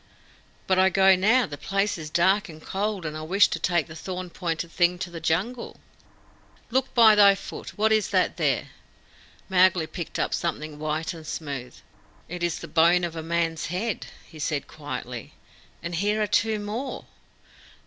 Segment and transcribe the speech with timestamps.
[0.65, 1.45] "But I go now.
[1.45, 4.97] This place is dark and cold, and I wish to take the thorn pointed thing
[4.97, 5.79] to the Jungle."
[6.71, 7.77] "Look by thy foot!
[7.77, 8.69] What is that there?"
[9.47, 11.75] Mowgli picked up something white and smooth.
[12.27, 15.33] "It is the bone of a man's head," he said quietly.
[15.83, 17.05] "And here are two more."